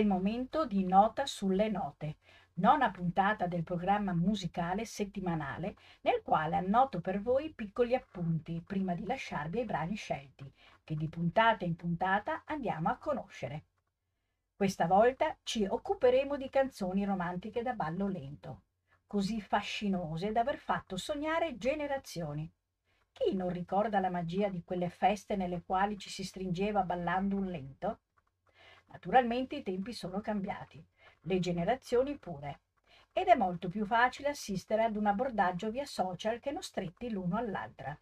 Il 0.00 0.06
momento 0.06 0.64
di 0.64 0.82
Nota 0.86 1.26
sulle 1.26 1.68
note, 1.68 2.16
nona 2.54 2.90
puntata 2.90 3.46
del 3.46 3.62
programma 3.62 4.14
musicale 4.14 4.86
settimanale 4.86 5.76
nel 6.00 6.22
quale 6.22 6.56
annoto 6.56 7.02
per 7.02 7.20
voi 7.20 7.52
piccoli 7.52 7.94
appunti 7.94 8.62
prima 8.66 8.94
di 8.94 9.04
lasciarvi 9.04 9.58
ai 9.58 9.66
brani 9.66 9.96
scelti, 9.96 10.50
che 10.84 10.94
di 10.94 11.06
puntata 11.06 11.66
in 11.66 11.76
puntata 11.76 12.44
andiamo 12.46 12.88
a 12.88 12.96
conoscere. 12.96 13.64
Questa 14.56 14.86
volta 14.86 15.36
ci 15.42 15.66
occuperemo 15.66 16.38
di 16.38 16.48
canzoni 16.48 17.04
romantiche 17.04 17.60
da 17.60 17.74
ballo 17.74 18.08
lento, 18.08 18.62
così 19.06 19.42
fascinose 19.42 20.32
da 20.32 20.40
aver 20.40 20.56
fatto 20.56 20.96
sognare 20.96 21.58
generazioni. 21.58 22.50
Chi 23.12 23.36
non 23.36 23.50
ricorda 23.50 24.00
la 24.00 24.08
magia 24.08 24.48
di 24.48 24.64
quelle 24.64 24.88
feste 24.88 25.36
nelle 25.36 25.60
quali 25.60 25.98
ci 25.98 26.08
si 26.08 26.24
stringeva 26.24 26.84
ballando 26.84 27.36
un 27.36 27.44
lento? 27.50 27.98
Naturalmente 28.90 29.56
i 29.56 29.62
tempi 29.62 29.92
sono 29.92 30.20
cambiati, 30.20 30.84
le 31.22 31.38
generazioni 31.38 32.18
pure, 32.18 32.60
ed 33.12 33.28
è 33.28 33.34
molto 33.34 33.68
più 33.68 33.84
facile 33.86 34.28
assistere 34.28 34.84
ad 34.84 34.96
un 34.96 35.06
abbordaggio 35.06 35.70
via 35.70 35.86
social 35.86 36.40
che 36.40 36.50
non 36.50 36.62
stretti 36.62 37.10
l'uno 37.10 37.36
all'altra. 37.36 37.96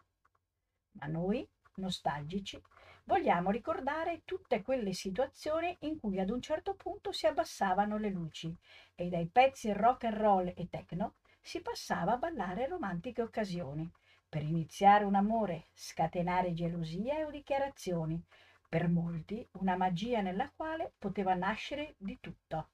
Ma 0.92 1.06
noi, 1.06 1.46
nostalgici, 1.76 2.60
vogliamo 3.04 3.50
ricordare 3.50 4.22
tutte 4.24 4.62
quelle 4.62 4.92
situazioni 4.92 5.74
in 5.80 5.98
cui 5.98 6.20
ad 6.20 6.30
un 6.30 6.42
certo 6.42 6.74
punto 6.74 7.12
si 7.12 7.26
abbassavano 7.26 7.96
le 7.96 8.10
luci 8.10 8.54
e 8.94 9.08
dai 9.08 9.26
pezzi 9.26 9.72
rock 9.72 10.04
and 10.04 10.16
roll 10.16 10.52
e 10.54 10.68
techno 10.68 11.14
si 11.40 11.60
passava 11.62 12.12
a 12.12 12.18
ballare 12.18 12.66
romantiche 12.66 13.22
occasioni, 13.22 13.90
per 14.28 14.42
iniziare 14.42 15.04
un 15.04 15.14
amore, 15.14 15.68
scatenare 15.72 16.52
gelosia 16.52 17.26
o 17.26 17.30
dichiarazioni, 17.30 18.22
per 18.68 18.88
molti 18.88 19.48
una 19.52 19.76
magia 19.76 20.20
nella 20.20 20.50
quale 20.54 20.92
poteva 20.98 21.34
nascere 21.34 21.94
di 21.96 22.18
tutto. 22.20 22.68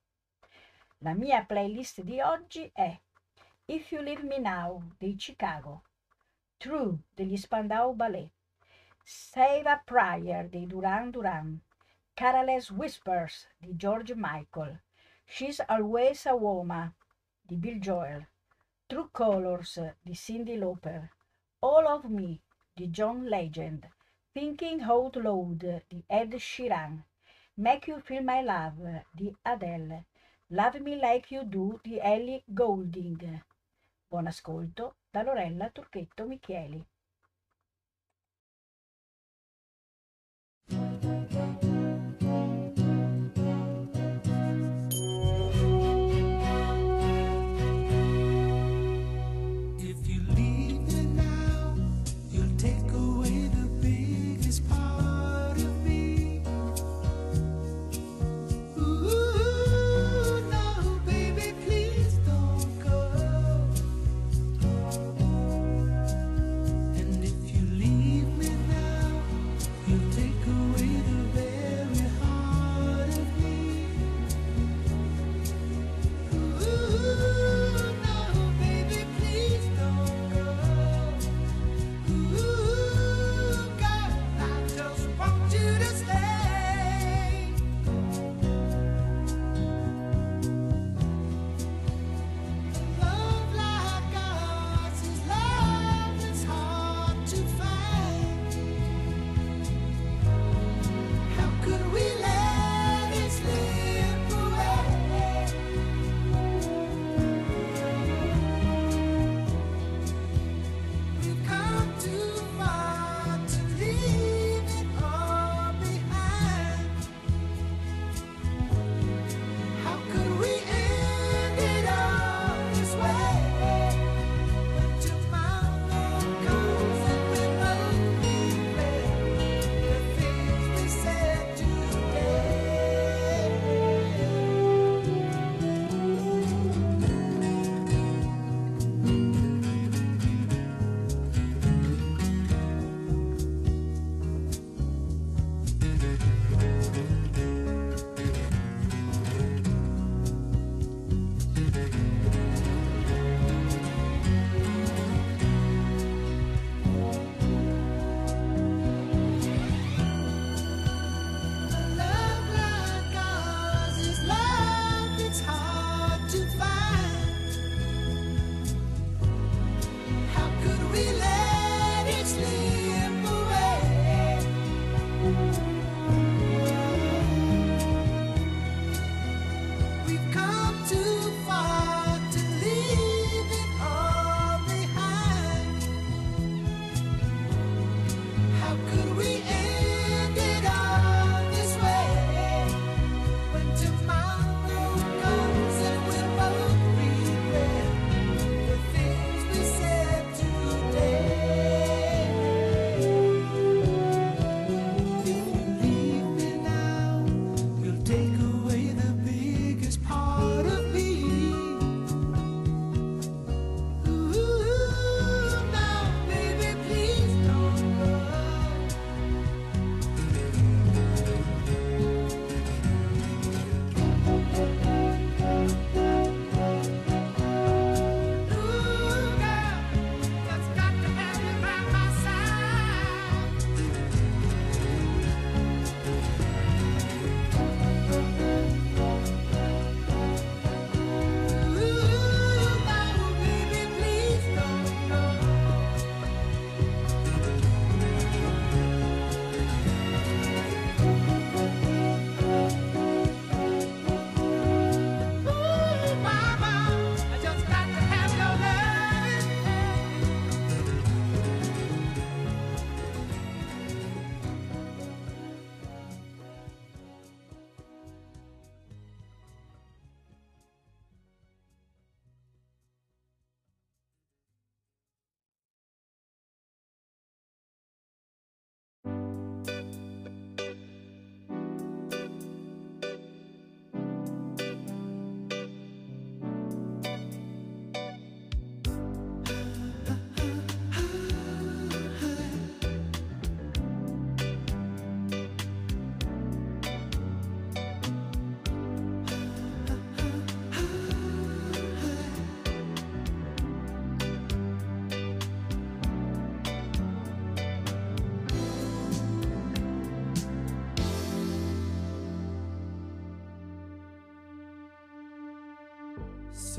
La 0.98 1.14
mia 1.14 1.44
playlist 1.44 2.02
di 2.02 2.20
oggi 2.20 2.68
è 2.72 2.98
If 3.66 3.92
You 3.92 4.02
Leave 4.02 4.22
Me 4.22 4.38
Now 4.38 4.94
dei 4.98 5.14
Chicago, 5.14 5.84
True 6.56 6.98
degli 7.14 7.36
Spandau 7.36 7.94
Ballet, 7.94 8.30
Save 9.04 9.68
a 9.68 9.78
Prayer 9.84 10.48
dei 10.48 10.66
Duran 10.66 11.10
Duran, 11.10 11.60
Careless 12.14 12.70
Whispers 12.70 13.48
di 13.56 13.76
George 13.76 14.14
Michael, 14.16 14.82
She's 15.24 15.60
Always 15.60 16.26
a 16.26 16.34
Woman 16.34 16.92
di 17.40 17.56
Bill 17.56 17.78
Joel, 17.78 18.26
True 18.86 19.08
Colors 19.12 19.96
di 20.00 20.14
Cindy 20.14 20.56
Lauper, 20.56 21.10
All 21.60 21.86
of 21.86 22.04
Me 22.04 22.40
di 22.72 22.88
John 22.88 23.24
Legend, 23.24 23.88
Thinking 24.34 24.82
Out 24.82 25.14
Loud 25.14 25.84
di 25.86 26.02
Ed 26.08 26.34
Sheeran, 26.40 27.04
Make 27.56 27.86
You 27.86 28.00
Feel 28.00 28.24
My 28.24 28.42
Love 28.42 29.04
di 29.12 29.32
Adele, 29.42 30.06
Love 30.48 30.80
Me 30.80 30.96
Like 30.96 31.32
You 31.32 31.44
Do 31.44 31.78
di 31.80 32.00
Ellie 32.00 32.42
Goulding. 32.44 33.44
Buon 34.08 34.26
ascolto 34.26 34.96
da 35.08 35.22
Lorella 35.22 35.70
Turchetto 35.70 36.26
Micheli. 36.26 36.84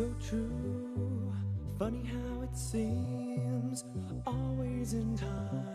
So 0.05 0.13
true. 0.29 1.33
Funny 1.79 2.03
how 2.05 2.41
it 2.43 2.55
seems, 2.55 3.83
always 4.25 4.93
in 4.93 5.17
time, 5.17 5.74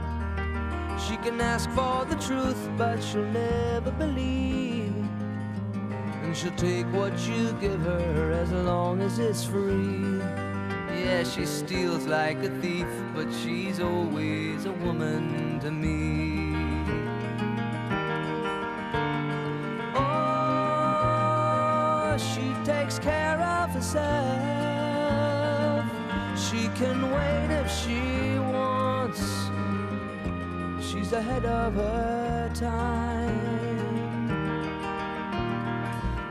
She 1.07 1.17
can 1.17 1.41
ask 1.41 1.69
for 1.71 2.05
the 2.05 2.15
truth, 2.15 2.69
but 2.77 3.01
she'll 3.03 3.25
never 3.25 3.91
believe. 3.91 4.93
And 6.23 6.35
she'll 6.37 6.55
take 6.55 6.85
what 6.93 7.17
you 7.27 7.51
give 7.59 7.81
her 7.81 8.31
as 8.31 8.51
long 8.51 9.01
as 9.01 9.17
it's 9.19 9.43
free. 9.43 10.19
Yeah, 11.03 11.23
she 11.23 11.45
steals 11.45 12.05
like 12.05 12.37
a 12.43 12.49
thief, 12.61 12.87
but 13.15 13.31
she's 13.33 13.79
always 13.79 14.65
a 14.65 14.71
woman 14.71 15.59
to 15.61 15.71
me. 15.71 16.55
Oh, 19.95 21.37
she 22.17 22.53
takes 22.63 22.99
care 22.99 23.41
of 23.41 23.71
herself. 23.71 24.01
She 26.37 26.69
can 26.79 27.11
wait 27.11 27.49
if 27.59 27.69
she. 27.71 28.30
Ahead 31.13 31.43
of 31.43 31.73
her 31.73 32.49
time. 32.55 34.29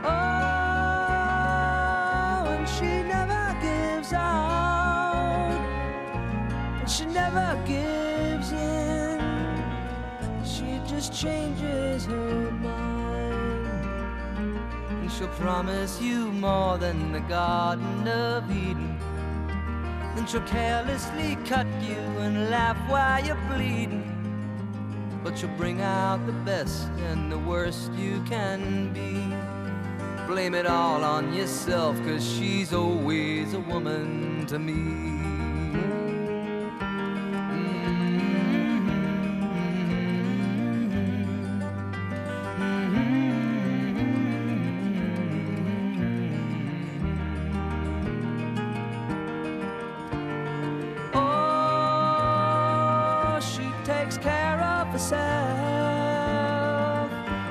Oh, 0.03 0.09
and 2.49 2.67
she 2.67 3.03
never 3.03 3.55
gives 3.61 4.11
out. 4.11 5.51
And 6.79 6.89
she 6.89 7.05
never 7.05 7.61
gives 7.67 8.51
in. 8.53 9.19
She 10.43 10.81
just 10.87 11.13
changes 11.13 12.07
her 12.07 12.51
mind. 12.51 13.67
And 14.89 15.11
she'll 15.11 15.27
promise 15.27 16.01
you 16.01 16.31
more 16.31 16.79
than 16.79 17.11
the 17.11 17.21
Garden 17.21 18.07
of 18.07 18.49
Eden. 18.49 18.97
Then 20.15 20.25
she'll 20.25 20.41
carelessly 20.41 21.37
cut 21.45 21.67
you 21.83 22.01
and 22.25 22.49
laugh 22.49 22.77
while 22.89 23.23
you're 23.23 23.37
bleeding 23.47 23.90
but 25.31 25.41
you'll 25.41 25.51
bring 25.51 25.79
out 25.81 26.25
the 26.25 26.33
best 26.33 26.89
and 27.09 27.31
the 27.31 27.39
worst 27.39 27.93
you 27.93 28.21
can 28.27 28.91
be. 28.91 29.33
Blame 30.27 30.53
it 30.53 30.65
all 30.65 31.03
on 31.05 31.33
yourself, 31.33 31.97
cause 32.03 32.21
she's 32.35 32.73
always 32.73 33.53
a 33.53 33.59
woman 33.61 34.45
to 34.47 34.59
me. 34.59 35.19
takes 53.83 54.17
care 54.17 54.50
herself. 55.01 55.15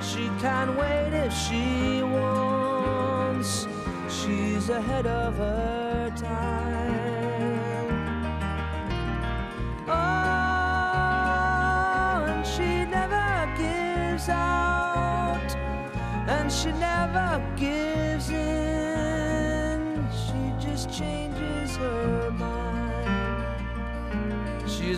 She 0.04 0.30
can't 0.40 0.76
wait 0.76 1.12
if 1.12 1.32
she 1.32 2.02
wants. 2.02 3.66
She's 4.08 4.68
ahead 4.68 5.06
of 5.06 5.40
us. 5.40 5.79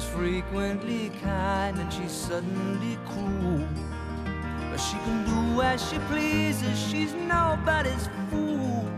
She's 0.02 0.10
frequently 0.10 1.10
kind 1.22 1.78
and 1.78 1.92
she's 1.92 2.10
suddenly 2.10 2.98
cruel. 3.06 3.68
But 4.70 4.78
she 4.78 4.96
can 4.96 5.24
do 5.24 5.62
as 5.62 5.88
she 5.88 5.98
pleases, 6.10 6.78
she's 6.88 7.14
nobody's 7.14 8.08
fool. 8.30 8.88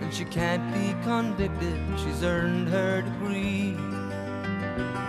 And 0.00 0.12
she 0.12 0.24
can't 0.24 0.72
be 0.72 0.94
convicted, 1.04 1.78
she's 1.98 2.22
earned 2.22 2.68
her 2.68 3.02
degree. 3.02 3.76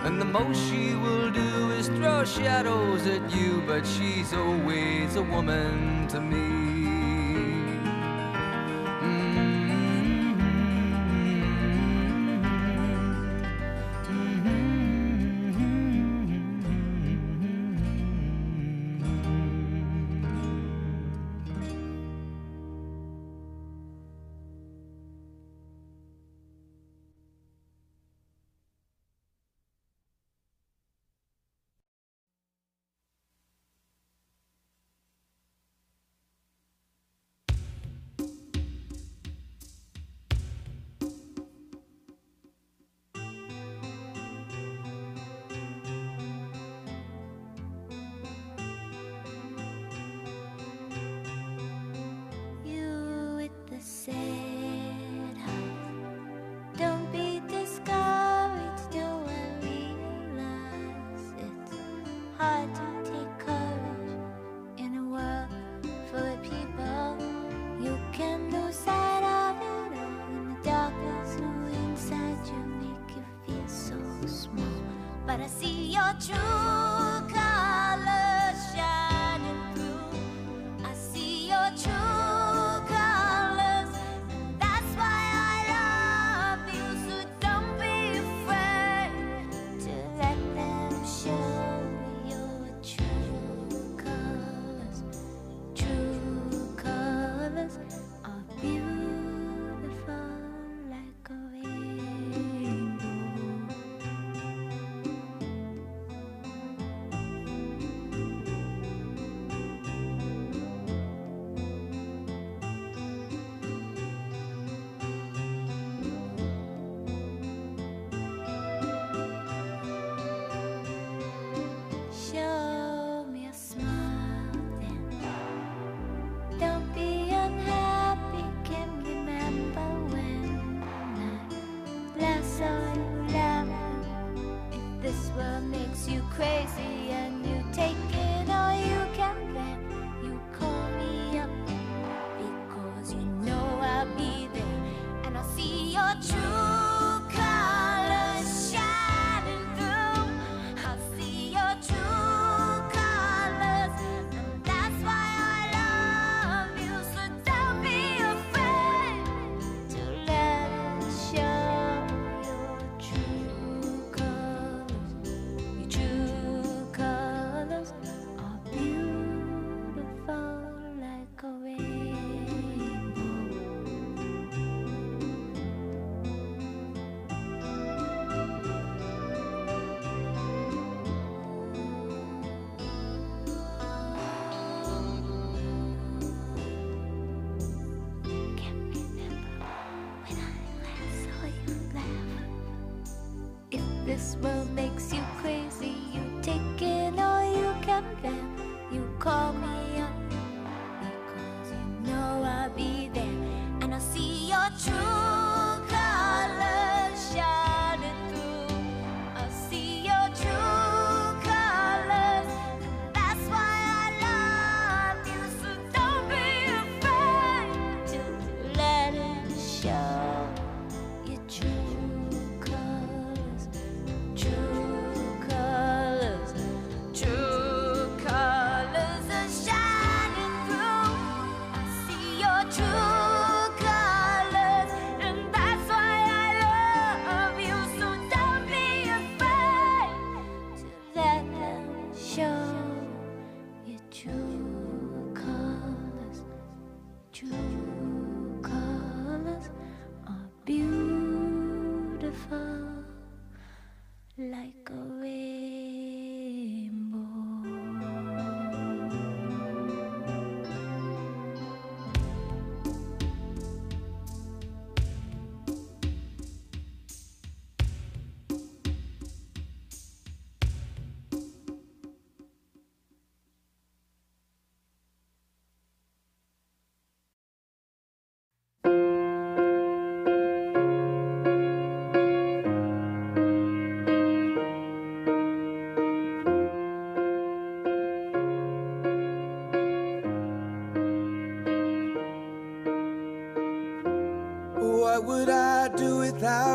And 0.04 0.20
the 0.20 0.26
most 0.26 0.58
she 0.68 0.94
will 0.94 1.30
do 1.30 1.70
is 1.70 1.88
throw 1.88 2.24
shadows 2.24 3.06
at 3.06 3.34
you, 3.34 3.62
but 3.66 3.86
she's 3.86 4.34
always 4.34 5.16
a 5.16 5.22
woman 5.22 6.08
to 6.08 6.20
me. 6.20 6.69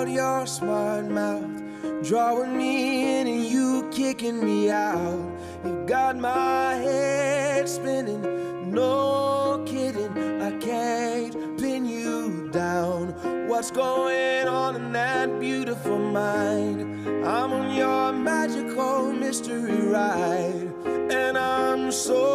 Without 0.05 0.13
your 0.13 0.47
smart 0.47 1.05
mouth? 1.05 1.61
Drawing 2.03 2.57
me 2.57 3.19
in 3.19 3.27
and 3.27 3.45
you 3.45 3.89
kicking 3.91 4.43
me 4.43 4.69
out. 4.69 5.19
You 5.63 5.85
got 5.87 6.17
my 6.17 6.75
head 6.75 7.67
spinning, 7.67 8.71
no 8.71 9.63
kidding. 9.65 10.41
I 10.41 10.51
can't 10.59 11.59
pin 11.59 11.85
you 11.85 12.49
down. 12.51 13.13
What's 13.47 13.71
going 13.71 14.47
on 14.47 14.75
in 14.75 14.91
that 14.93 15.39
beautiful 15.39 15.97
mind? 15.97 17.07
I'm 17.25 17.53
on 17.53 17.75
your 17.75 18.13
magical 18.13 19.11
mystery 19.11 19.81
ride, 19.87 20.69
and 20.85 21.37
I'm 21.37 21.91
so 21.91 22.35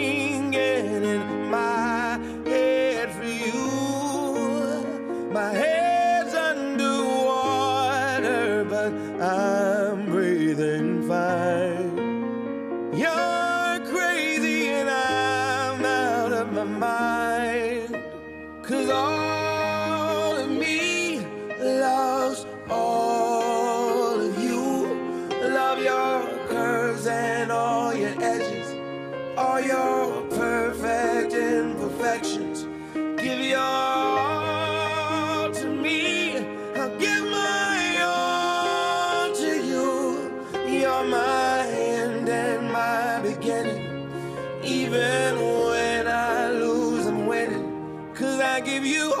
I 48.51 48.59
give 48.59 48.85
you 48.85 49.20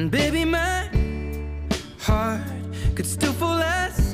And 0.00 0.10
baby, 0.10 0.46
my 0.46 0.88
heart 1.98 2.40
could 2.94 3.04
still 3.04 3.34
fall 3.34 3.56
less. 3.56 4.09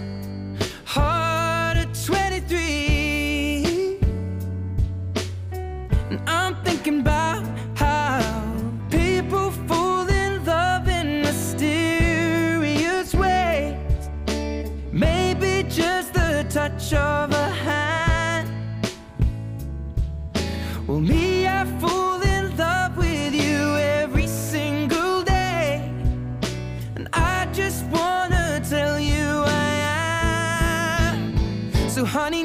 honey 32.07 32.45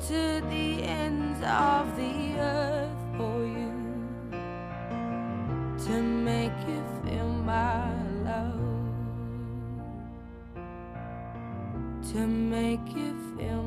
to 0.00 0.40
the 0.48 0.82
ends 0.82 1.40
of 1.42 1.96
the 1.96 2.38
earth 2.38 3.02
for 3.16 3.44
you 3.44 3.72
to 5.86 6.02
make 6.02 6.52
you 6.66 6.82
feel 7.04 7.28
my 7.28 7.92
love, 8.24 8.60
to 12.12 12.26
make 12.26 12.86
you 12.96 13.14
feel. 13.36 13.61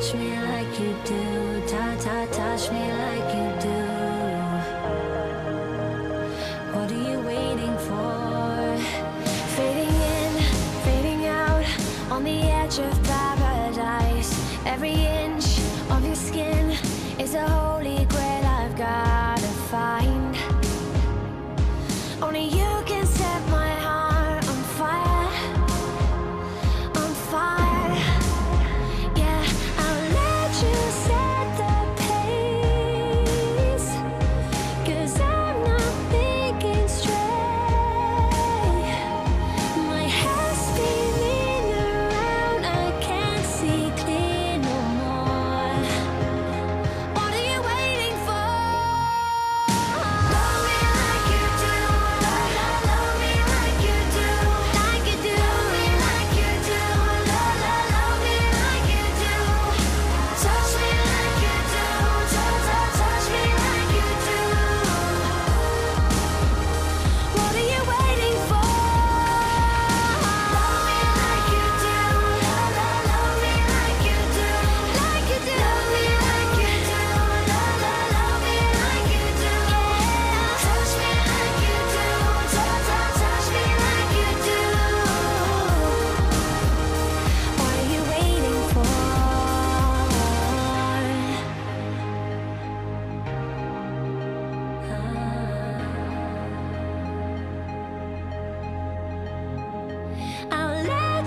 touch 0.00 0.14
me 0.14 0.34
like 0.34 0.80
you 0.80 0.96
do, 1.04 1.62
ta 1.68 1.94
ta 2.00 2.26
touch 2.32 2.72
me 2.72 2.80
like 2.90 3.34
you 3.36 3.48
do. 3.60 3.80
What 6.72 6.90
are 6.90 7.10
you 7.10 7.20
waiting 7.20 7.76
for? 7.86 8.78
Fading 9.56 9.94
in, 10.16 10.42
fading 10.84 11.26
out, 11.26 11.66
on 12.10 12.24
the 12.24 12.40
edge 12.40 12.78
of 12.78 13.02
paradise. 13.04 14.32
Every 14.64 14.94
inch 14.94 15.58
of 15.90 16.04
your 16.06 16.16
skin 16.16 16.70
is 17.18 17.34
a. 17.34 17.69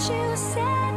you 0.10 0.36
said 0.36 0.93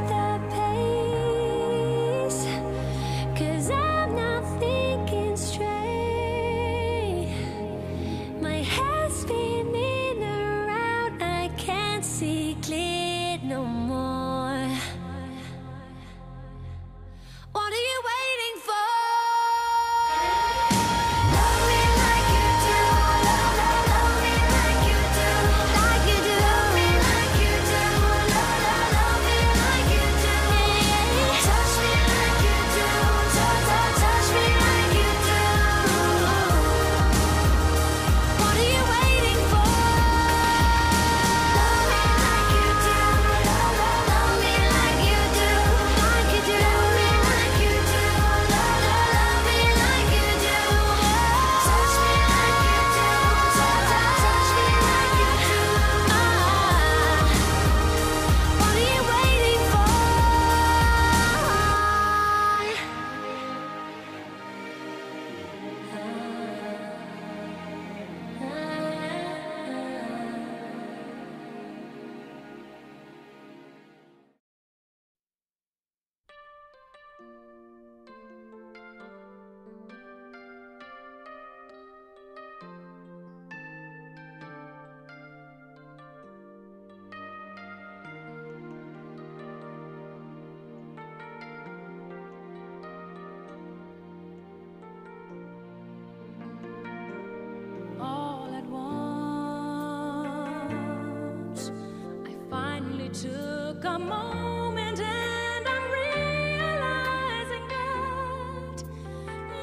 took 103.23 103.83
a 103.83 103.99
moment 103.99 105.01
and 105.01 105.67
I'm 105.67 105.91
realizing 105.91 107.67
that 107.69 108.85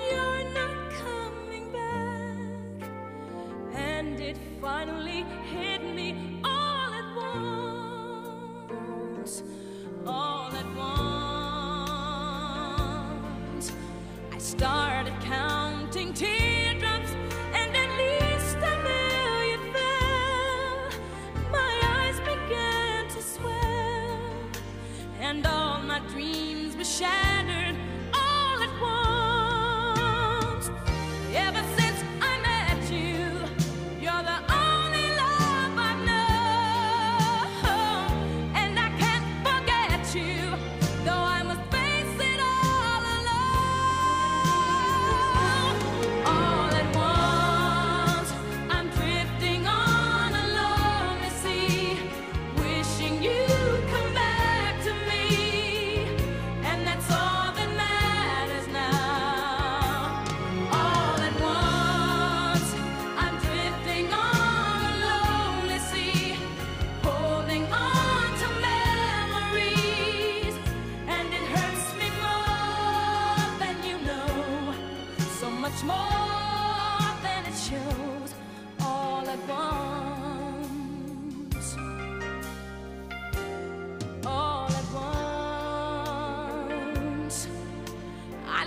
you're 0.09 0.43
not 0.55 0.91
coming 1.03 1.71
back. 1.71 2.89
And 3.75 4.19
it 4.19 4.37
finally 4.59 5.23
hit. 5.51 5.72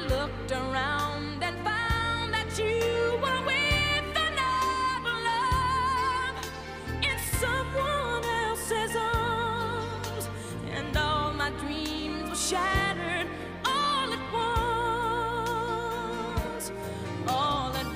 looked 0.09 0.53
around 0.53 1.43
and 1.43 1.57
found 1.65 2.33
that 2.33 2.59
you 2.59 3.19
were 3.23 3.43
with 3.45 4.17
another 4.29 5.17
love 5.31 6.37
in 7.03 7.19
someone 7.41 8.25
else's 8.25 8.95
arms, 8.97 10.29
and 10.71 10.97
all 10.97 11.33
my 11.33 11.51
dreams 11.63 12.29
were 12.29 12.37
shattered 12.37 13.29
all 13.65 14.13
at 14.13 14.33
once, 16.45 16.73
all 17.29 17.73
at 17.75 17.87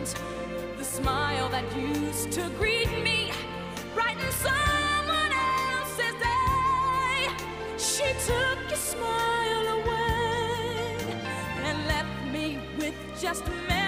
once. 0.00 0.14
The 0.78 0.84
smile 0.84 1.48
that 1.50 1.64
used 1.76 2.32
to 2.32 2.50
greet 2.58 2.90
me 3.02 3.32
brightened. 3.94 4.32
Sun 4.32 4.69
just 13.32 13.79